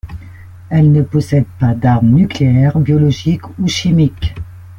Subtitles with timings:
[0.71, 4.33] Elle ne possède pas d’armes nucléaires, biologiques ou chimiques.